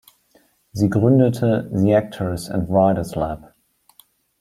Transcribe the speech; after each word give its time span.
Sie 0.71 0.89
gründete 0.89 1.69
„The 1.71 1.91
Actors 1.93 2.49
and 2.49 2.67
Writers 2.67 3.13
Lab“. 3.13 3.53